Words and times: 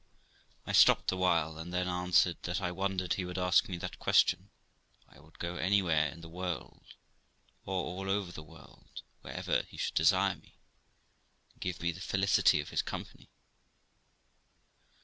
I 0.65 0.71
stopped 0.71 1.11
a 1.11 1.15
while, 1.15 1.59
and 1.59 1.71
then 1.71 1.87
answered 1.87 2.37
that 2.41 2.59
I 2.59 2.71
wondered 2.71 3.13
he 3.13 3.23
would 3.23 3.37
ask 3.37 3.69
me 3.69 3.77
that 3.77 3.99
question, 3.99 4.49
for 4.97 5.15
I 5.15 5.19
would 5.19 5.37
go 5.37 5.57
anywhere 5.57 6.07
in 6.07 6.21
the 6.21 6.27
world, 6.27 6.81
or 7.67 7.83
all 7.85 8.09
over 8.09 8.31
the 8.31 8.41
world, 8.41 9.03
wherever 9.21 9.61
he 9.61 9.77
should 9.77 9.93
desire 9.93 10.37
me, 10.37 10.55
and 11.53 11.61
give 11.61 11.81
me 11.83 11.91
the 11.91 12.01
felicity 12.01 12.59
of 12.59 12.69
his 12.69 12.81
company. 12.81 13.29